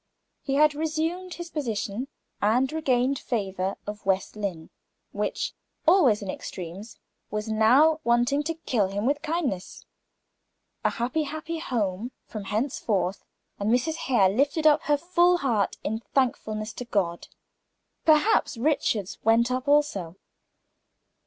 He 0.41 0.55
had 0.55 0.73
resumed 0.73 1.35
his 1.35 1.51
position; 1.51 2.07
and 2.41 2.73
regained 2.73 3.17
the 3.17 3.21
favor 3.21 3.75
of 3.85 4.03
West 4.03 4.35
Lynne, 4.35 4.71
which, 5.11 5.53
always 5.87 6.23
in 6.23 6.29
extremes, 6.31 6.97
was 7.29 7.47
now 7.47 7.99
wanting 8.03 8.41
to 8.45 8.55
kill 8.55 8.87
him 8.87 9.05
with 9.05 9.21
kindness. 9.21 9.85
A 10.83 10.89
happy, 10.89 11.21
happy 11.21 11.59
home 11.59 12.13
from 12.25 12.45
henceforth; 12.45 13.23
and 13.59 13.69
Mrs. 13.69 13.97
Hare 14.07 14.29
lifted 14.29 14.65
up 14.65 14.81
her 14.85 14.97
full 14.97 15.37
heart 15.37 15.77
in 15.83 15.99
thankfulness 16.15 16.73
to 16.73 16.85
God. 16.85 17.27
Perhaps 18.03 18.57
Richard's 18.57 19.19
went 19.23 19.51
up 19.51 19.67
also. 19.67 20.15